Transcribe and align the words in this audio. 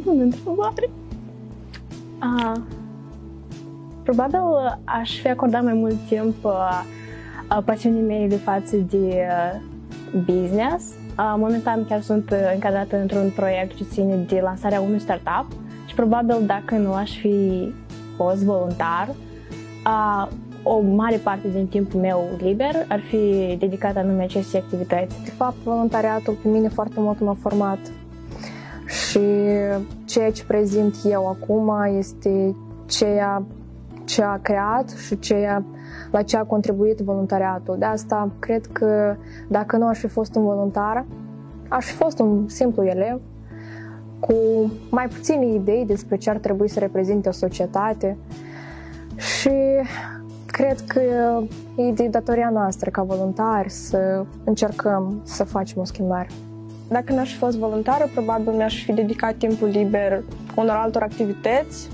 Bună 0.00 0.22
întrebare! 0.22 0.90
Uh, 2.22 2.60
probabil 4.02 4.40
aș 4.84 5.20
fi 5.20 5.28
acordat 5.28 5.62
mai 5.62 5.72
mult 5.72 5.96
timp 6.08 6.44
uh, 6.44 6.82
pasiunii 7.64 8.02
mele 8.02 8.26
de 8.26 8.36
față 8.36 8.76
de 8.76 8.96
uh, 8.96 9.60
business. 10.24 10.94
Uh, 11.18 11.34
momentan 11.36 11.84
chiar 11.84 12.00
sunt 12.00 12.34
încadrată 12.54 13.00
într-un 13.00 13.32
proiect 13.36 13.76
ce 13.76 13.84
ține 13.84 14.16
de 14.16 14.40
lansarea 14.40 14.80
unui 14.80 14.98
startup 14.98 15.46
și 15.86 15.94
probabil 15.94 16.36
dacă 16.46 16.74
nu 16.74 16.92
aș 16.92 17.10
fi 17.18 17.72
fost 18.16 18.42
voluntar, 18.42 19.08
uh, 19.86 20.28
o 20.62 20.80
mare 20.80 21.16
parte 21.16 21.48
din 21.48 21.66
timpul 21.66 22.00
meu 22.00 22.28
liber 22.38 22.86
ar 22.88 23.00
fi 23.00 23.56
dedicat 23.58 23.96
anume 23.96 24.22
acestei 24.22 24.60
activități. 24.60 25.22
De 25.24 25.30
fapt, 25.30 25.56
voluntariatul 25.64 26.34
pe 26.42 26.48
mine 26.48 26.68
foarte 26.68 26.94
mult 26.96 27.20
m-a 27.20 27.36
format 27.40 27.78
și 28.86 29.18
ceea 30.04 30.30
ce 30.30 30.44
prezint 30.44 30.94
eu 31.04 31.28
acum 31.28 31.72
este 31.98 32.56
ceea 32.86 33.42
ce 34.04 34.22
a 34.22 34.38
creat 34.38 34.88
și 34.88 35.18
ceea 35.18 35.64
la 36.10 36.22
ce 36.22 36.36
a 36.36 36.44
contribuit 36.44 36.98
voluntariatul. 36.98 37.76
De 37.78 37.84
asta 37.84 38.30
cred 38.38 38.66
că 38.66 39.16
dacă 39.48 39.76
nu 39.76 39.86
aș 39.86 39.98
fi 39.98 40.06
fost 40.06 40.34
un 40.34 40.42
voluntar, 40.44 41.04
aș 41.68 41.84
fi 41.86 41.94
fost 41.94 42.18
un 42.18 42.48
simplu 42.48 42.84
elev 42.84 43.20
cu 44.20 44.34
mai 44.90 45.08
puține 45.08 45.46
idei 45.46 45.84
despre 45.86 46.16
ce 46.16 46.30
ar 46.30 46.36
trebui 46.36 46.68
să 46.68 46.78
reprezinte 46.78 47.28
o 47.28 47.32
societate 47.32 48.16
și 49.16 49.50
cred 50.46 50.80
că 50.80 51.00
e 51.76 51.92
de 51.92 52.08
datoria 52.08 52.50
noastră 52.50 52.90
ca 52.90 53.02
voluntari 53.02 53.70
să 53.70 54.24
încercăm 54.44 55.20
să 55.24 55.44
facem 55.44 55.80
o 55.80 55.84
schimbare. 55.84 56.28
Dacă 56.92 57.12
n-aș 57.12 57.30
fi 57.30 57.36
fost 57.36 57.56
voluntară, 57.58 58.10
probabil 58.12 58.52
mi-aș 58.52 58.84
fi 58.84 58.92
dedicat 58.92 59.34
timpul 59.34 59.68
liber 59.68 60.22
unor 60.54 60.76
altor 60.76 61.02
activități, 61.02 61.88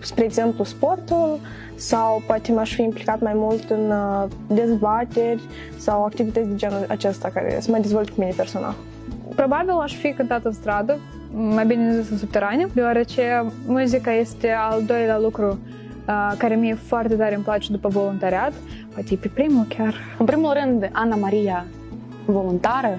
spre 0.00 0.24
exemplu 0.24 0.64
sportul, 0.64 1.40
sau 1.74 2.22
poate 2.26 2.52
m-aș 2.52 2.74
fi 2.74 2.82
implicat 2.82 3.20
mai 3.20 3.32
mult 3.34 3.70
în 3.70 3.90
uh, 3.90 4.24
dezbateri 4.46 5.42
sau 5.76 6.04
activități 6.04 6.48
de 6.48 6.54
genul 6.54 6.84
acesta 6.88 7.30
care 7.34 7.58
să 7.60 7.70
mă 7.70 7.78
dezvolt 7.78 8.08
cu 8.10 8.14
mine 8.18 8.32
personal. 8.36 8.74
Probabil 9.34 9.70
aș 9.70 9.96
fi 9.96 10.12
cântat 10.12 10.44
în 10.44 10.52
stradă, 10.52 10.98
mai 11.32 11.66
bine 11.66 12.00
zis 12.00 12.10
în 12.10 12.18
subterane, 12.18 12.66
deoarece 12.74 13.44
muzica 13.66 14.12
este 14.12 14.50
al 14.50 14.82
doilea 14.84 15.18
lucru 15.18 15.48
uh, 15.48 16.32
care 16.38 16.54
mie 16.54 16.74
foarte 16.74 17.14
tare 17.14 17.34
îmi 17.34 17.44
place 17.44 17.72
după 17.72 17.88
voluntariat, 17.88 18.52
poate 18.94 19.16
pe 19.16 19.28
primul 19.28 19.64
chiar. 19.68 19.94
În 20.18 20.26
primul 20.26 20.52
rând, 20.62 20.90
Ana 20.92 21.16
Maria 21.16 21.66
voluntară 22.26 22.98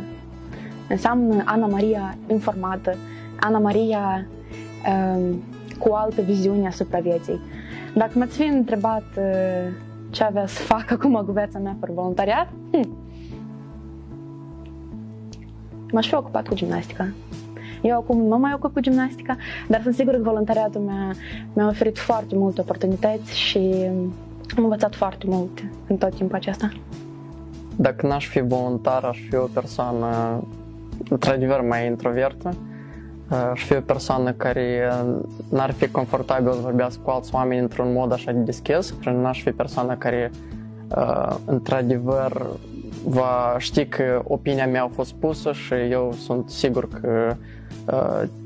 înseamnă 0.94 1.44
Ana 1.46 1.68
Maria 1.68 2.18
informată, 2.28 2.96
Ana 3.40 3.60
Maria 3.60 4.28
uh, 4.88 5.36
cu 5.80 5.90
o 5.90 5.96
altă 5.96 6.22
viziune 6.22 6.68
asupra 6.68 7.00
vieții. 7.00 7.40
Dacă 7.96 8.12
m-ați 8.14 8.38
fi 8.38 8.44
întrebat 8.44 9.06
uh, 9.18 9.74
ce 10.10 10.24
avea 10.24 10.48
să 10.48 10.62
fac 10.62 10.92
acum 10.96 11.24
cu 11.26 11.32
viața 11.32 11.60
mea 11.60 11.76
fără 11.80 11.92
voluntariat, 11.96 12.48
hm, 12.72 12.98
m-aș 15.92 16.08
fi 16.08 16.16
ocupat 16.16 16.48
cu 16.48 16.54
gimnastica. 16.54 17.08
Eu 17.82 17.98
acum 17.98 18.22
nu 18.22 18.38
mai 18.38 18.54
ocup 18.54 18.74
cu 18.74 18.80
gimnastica, 18.80 19.38
dar 19.68 19.82
sunt 19.82 19.96
sigură 19.96 20.18
că 20.18 20.24
voluntariatul 20.24 20.82
mi-a, 20.82 21.16
mi-a 21.54 21.68
oferit 21.68 21.98
foarte 21.98 22.36
multe 22.36 22.62
oportunități 22.62 23.38
și 23.38 23.90
am 24.58 24.64
învățat 24.64 24.96
foarte 24.96 25.26
mult 25.28 25.64
în 25.88 25.98
tot 25.98 26.16
timpul 26.16 26.36
acesta. 26.36 26.72
Dacă 27.76 28.08
n-aș 28.08 28.28
fi 28.28 28.42
voluntar, 28.42 29.04
aș 29.04 29.20
fi 29.30 29.36
o 29.36 29.48
persoană 29.54 30.44
într-adevăr 31.10 31.62
mai 31.62 31.86
introvertă. 31.86 32.56
Aș 33.52 33.64
fi 33.64 33.76
o 33.76 33.82
persoană 33.82 34.32
care 34.32 34.92
n-ar 35.50 35.72
fi 35.72 35.88
confortabil 35.88 36.52
să 36.52 36.60
vorbească 36.62 37.02
cu 37.04 37.10
alți 37.10 37.34
oameni 37.34 37.62
într-un 37.62 37.94
mod 37.94 38.12
așa 38.12 38.32
de 38.32 38.40
deschis 38.40 38.94
și 39.00 39.10
n-aș 39.10 39.42
fi 39.44 39.52
persoana 39.52 39.98
care 39.98 40.32
într-adevăr 41.46 42.46
va 43.06 43.56
ști 43.58 43.86
că 43.86 44.22
opinia 44.24 44.68
mea 44.68 44.84
a 44.84 44.90
fost 44.94 45.14
pusă 45.14 45.52
și 45.52 45.74
eu 45.74 46.14
sunt 46.18 46.50
sigur 46.50 46.88
că 47.02 47.36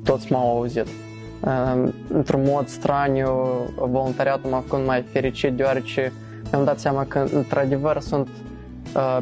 toți 0.04 0.32
m-au 0.32 0.58
auzit. 0.58 0.88
Într-un 2.08 2.44
mod 2.46 2.68
straniu, 2.68 3.30
voluntariatul 3.76 4.50
m-a 4.50 4.64
făcut 4.68 4.86
mai 4.86 5.02
fericit 5.02 5.54
deoarece 5.54 6.14
mi-am 6.52 6.64
dat 6.64 6.80
seama 6.80 7.06
că 7.06 7.26
într-adevăr 7.34 8.00
sunt 8.00 8.28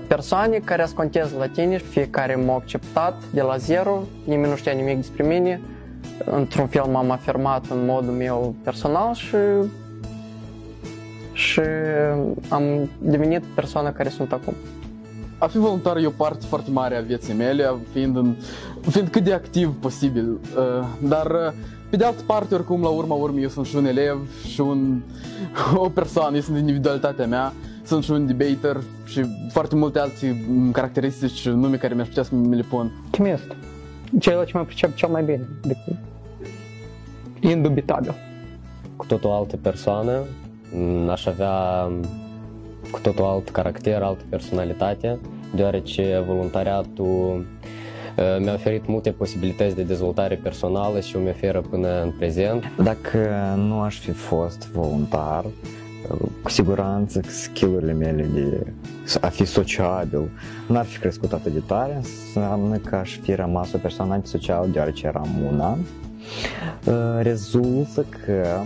persoane 0.08 0.58
care 0.58 0.86
scontează 0.86 1.36
la 1.40 1.48
tine, 1.48 1.78
fiecare 1.78 2.36
m-a 2.36 2.54
acceptat 2.54 3.24
de 3.34 3.42
la 3.42 3.58
zero, 3.58 4.02
nimeni 4.24 4.50
nu 4.50 4.56
știa 4.56 4.72
nimic 4.72 4.96
despre 4.96 5.24
mine, 5.24 5.62
într-un 6.26 6.68
fel 6.68 6.84
m-am 6.84 7.12
afirmat 7.12 7.66
în 7.70 7.86
modul 7.86 8.14
meu 8.14 8.56
personal 8.64 9.14
și 9.14 9.38
și 11.36 11.62
am 12.50 12.90
devenit 13.00 13.44
persoana 13.56 13.92
care 13.92 14.10
sunt 14.10 14.32
acum. 14.32 14.54
A 15.38 15.48
fi 15.48 15.58
voluntar 15.58 15.98
e 15.98 16.06
o 16.06 16.10
parte 16.10 16.46
foarte 16.46 16.72
mare 16.72 16.98
a 16.98 17.02
vieții 17.02 17.34
mele, 17.34 17.76
fiind, 17.92 18.16
în, 18.16 18.36
fiind 18.90 19.08
cât 19.08 19.24
de 19.24 19.34
activ 19.34 19.74
posibil. 19.80 20.40
Dar, 21.00 21.54
pe 21.90 21.96
de 21.96 22.06
altă 22.06 22.22
parte, 22.26 22.56
oricum, 22.56 22.82
la 22.82 22.88
urma 22.88 23.16
urmei, 23.16 23.44
eu 23.44 23.50
sunt 23.50 23.66
și 23.66 23.76
un 23.76 23.86
elev 23.86 24.30
și 24.46 24.62
un, 24.62 25.02
o 25.76 25.90
persoană, 25.90 26.36
eu 26.36 26.42
sunt 26.42 26.58
individualitatea 26.58 27.26
mea 27.26 27.54
sunt 27.86 28.04
și 28.04 28.12
un 28.12 28.26
debater 28.26 28.82
și 29.06 29.26
foarte 29.52 29.76
multe 29.76 30.00
alte 30.00 30.46
caracteristici 30.72 31.32
și 31.32 31.50
nume 31.50 31.78
care 31.78 31.94
mi-aș 31.94 32.08
putea 32.08 32.24
să 32.24 32.36
mi 32.36 32.56
le 32.56 32.66
pun. 32.70 32.92
Optimist. 33.06 33.56
Ceea 34.20 34.44
ce 34.44 34.58
mă 34.58 34.64
pricep 34.64 34.96
cel 34.96 35.10
mai 35.10 35.24
bine. 35.24 35.48
Decât... 35.62 35.96
Indubitabil. 37.40 38.16
Cu 38.96 39.06
tot 39.06 39.24
o 39.24 39.34
altă 39.34 39.58
persoană, 39.58 40.20
aș 41.10 41.26
avea 41.26 41.52
cu 42.92 43.00
tot 43.00 43.20
o 43.20 43.26
alt 43.26 43.50
caracter, 43.50 44.02
altă 44.02 44.24
personalitate, 44.30 45.20
deoarece 45.56 46.24
voluntariatul 46.28 47.46
mi-a 48.40 48.54
oferit 48.54 48.88
multe 48.88 49.12
posibilități 49.12 49.76
de 49.76 49.84
dezvoltare 49.84 50.36
personală 50.36 51.00
și 51.00 51.16
o 51.16 51.20
mi 51.20 51.30
oferă 51.30 51.62
până 51.62 52.02
în 52.02 52.12
prezent. 52.18 52.72
Dacă 52.84 53.54
nu 53.58 53.80
aș 53.80 54.00
fi 54.00 54.12
fost 54.12 54.72
voluntar, 54.72 55.46
cu 56.44 56.50
siguranță 56.50 57.22
skill-urile 57.28 57.94
mele 57.94 58.30
de 58.34 58.68
a 59.22 59.28
fi 59.28 59.46
sociabil 59.46 60.30
n-ar 60.68 60.86
fi 60.86 61.00
crescut 61.00 61.34
atât 61.34 61.54
de 61.54 61.62
tare, 61.66 61.96
înseamnă 61.96 62.78
că 62.78 62.96
aș 62.96 63.18
fi 63.22 63.34
rămas 63.34 63.74
o 63.74 63.78
persoană 63.78 64.14
antisocială 64.14 64.68
deoarece 64.72 65.08
eram 65.08 65.30
una. 65.52 65.78
Rezultă 67.22 68.06
că 68.26 68.62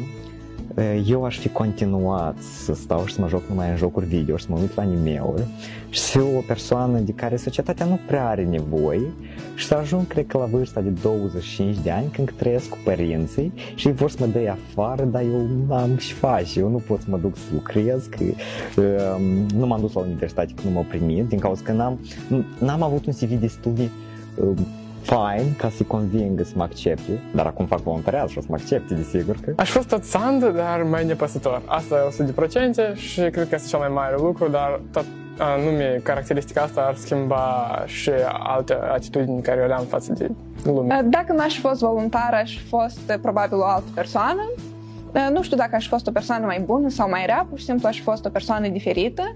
eu 1.06 1.26
aș 1.26 1.38
fi 1.38 1.50
continuat 1.50 2.38
să 2.38 2.74
stau 2.74 3.06
și 3.06 3.14
să 3.14 3.22
mă 3.22 3.28
joc 3.28 3.42
numai 3.50 3.70
în 3.70 3.76
jocuri 3.76 4.06
video 4.06 4.38
și 4.38 4.46
să 4.46 4.52
mă 4.52 4.60
uit 4.60 4.76
la 4.76 4.82
anime-uri. 4.82 5.44
Și 5.90 6.00
să 6.00 6.18
fiu 6.18 6.38
o 6.38 6.42
persoană 6.48 7.00
de 7.00 7.12
care 7.12 7.36
societatea 7.36 7.86
nu 7.86 8.00
prea 8.08 8.28
are 8.28 8.44
nevoie 8.44 9.14
și 9.56 9.66
să 9.66 9.76
ajung, 9.76 10.08
cred 10.08 10.28
că, 10.28 10.38
la 10.38 10.46
vârsta 10.46 10.82
de 10.82 10.90
25 10.90 11.78
de 11.78 11.92
ani 11.92 12.08
când 12.12 12.32
trăiesc 12.32 12.70
cu 12.70 12.78
părinții 12.84 13.54
și 13.76 13.88
ei 13.88 13.94
vor 13.94 14.10
să 14.10 14.18
mă 14.20 14.26
dea 14.26 14.58
afară, 14.72 15.04
dar 15.04 15.22
eu 15.22 15.48
n-am 15.68 15.98
și 15.98 16.14
face, 16.14 16.60
eu 16.60 16.70
nu 16.70 16.82
pot 16.88 17.02
să 17.02 17.08
mă 17.10 17.18
duc 17.18 17.36
să 17.38 17.44
lucrez, 17.54 18.06
că 18.06 18.24
uh, 18.24 19.46
nu 19.56 19.68
m-am 19.68 19.80
dus 19.80 19.94
la 19.94 20.02
universitate 20.02 20.54
că 20.56 20.62
nu 20.66 20.72
m-au 20.72 20.86
primit, 20.90 21.28
din 21.28 21.40
cauza 21.40 21.62
că 21.64 21.72
n-am, 21.72 22.00
n-am 22.60 22.84
avut 22.84 23.06
un 23.06 23.14
CV 23.14 23.32
destul 23.32 23.74
de 23.74 23.90
uh, 24.36 24.58
fain 25.02 25.56
ca 25.58 25.70
să-i 25.70 25.86
convingă 25.86 26.44
să 26.44 26.52
mă 26.56 26.64
accepte, 26.64 27.20
dar 27.34 27.46
acum 27.46 27.66
fac 27.66 27.80
voluntariat 27.80 28.30
și 28.30 28.38
o 28.38 28.42
să 28.42 28.48
mă 28.50 28.56
accepte, 28.60 28.94
desigur 28.94 29.36
că... 29.46 29.54
Aș 29.56 29.70
fost 29.70 29.88
tot 29.88 30.04
sand, 30.04 30.46
dar 30.46 30.84
mai 30.84 31.06
nepăsător. 31.06 31.62
Asta 31.66 31.96
e 32.20 32.24
100% 32.94 32.96
și 32.96 33.20
cred 33.20 33.50
că 33.50 33.56
este 33.56 33.68
cel 33.68 33.80
mai 33.80 33.90
mare 33.94 34.16
lucru, 34.18 34.48
dar 34.48 34.80
tot 34.92 35.06
anume 35.38 36.00
caracteristica 36.04 36.62
asta 36.62 36.82
ar 36.82 36.96
schimba 36.96 37.68
și 37.86 38.12
alte 38.44 38.74
atitudini 38.74 39.42
care 39.42 39.68
le 39.68 39.74
am 39.74 39.86
față 39.86 40.14
de 40.14 40.30
lume. 40.64 41.02
Dacă 41.06 41.34
n-aș 41.34 41.54
fi 41.54 41.60
fost 41.60 41.80
voluntar, 41.80 42.34
aș 42.34 42.58
fi 42.58 42.68
fost 42.68 43.14
probabil 43.22 43.58
o 43.58 43.64
altă 43.64 43.90
persoană. 43.94 44.52
Nu 45.32 45.42
știu 45.42 45.58
dacă 45.58 45.76
aș 45.76 45.84
fi 45.84 45.90
fost 45.90 46.08
o 46.08 46.12
persoană 46.12 46.46
mai 46.46 46.60
bună 46.60 46.90
sau 46.90 47.10
mai 47.10 47.26
rea, 47.26 47.46
pur 47.50 47.60
și 47.60 47.66
simplu 47.66 47.88
aș 47.88 47.96
fi 47.96 48.02
fost 48.02 48.26
o 48.26 48.30
persoană 48.30 48.68
diferită. 48.68 49.34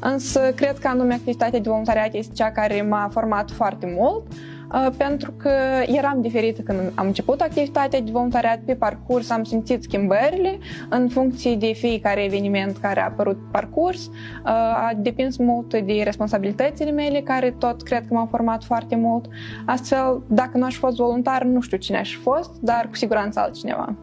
Însă 0.00 0.40
cred 0.54 0.78
că 0.78 0.88
anume 0.88 1.14
activitatea 1.14 1.60
de 1.60 1.68
voluntariat 1.68 2.14
este 2.14 2.32
cea 2.34 2.50
care 2.50 2.82
m-a 2.82 3.08
format 3.12 3.50
foarte 3.50 3.94
mult 3.98 4.22
Uh, 4.30 4.51
pentru 4.96 5.32
că 5.32 5.50
eram 5.86 6.20
diferită 6.20 6.62
când 6.62 6.92
am 6.94 7.06
început 7.06 7.40
activitatea 7.40 8.00
de 8.00 8.10
voluntariat 8.10 8.58
pe 8.58 8.74
parcurs, 8.74 9.30
am 9.30 9.44
simțit 9.44 9.82
schimbările 9.82 10.58
în 10.88 11.08
funcție 11.08 11.54
de 11.54 11.72
fiecare 11.72 12.24
eveniment 12.24 12.76
care 12.76 13.00
a 13.00 13.04
apărut 13.04 13.36
pe 13.36 13.48
parcurs, 13.50 14.06
uh, 14.06 14.50
a 14.54 14.92
depins 14.96 15.36
mult 15.36 15.74
de 15.74 16.00
responsabilitățile 16.04 16.90
mele, 16.90 17.20
care 17.20 17.54
tot 17.58 17.82
cred 17.82 18.06
că 18.06 18.14
m-au 18.14 18.26
format 18.30 18.64
foarte 18.64 18.96
mult. 18.96 19.26
Astfel, 19.66 20.22
dacă 20.28 20.58
nu 20.58 20.64
aș 20.64 20.74
fost 20.74 20.96
voluntar, 20.96 21.42
nu 21.42 21.60
știu 21.60 21.76
cine 21.76 21.98
aș 21.98 22.14
fi 22.14 22.20
fost, 22.20 22.50
dar 22.60 22.86
cu 22.88 22.96
siguranță 22.96 23.40
altcineva. 23.40 23.96